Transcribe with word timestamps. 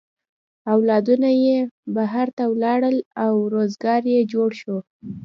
اولادونه 0.73 1.29
یې 1.45 1.57
بهر 1.95 2.27
ته 2.37 2.43
ولاړل 2.53 2.97
او 3.25 3.33
روزگار 3.53 4.01
یې 4.13 4.21
جوړ 4.33 4.49
شو. 4.61 4.77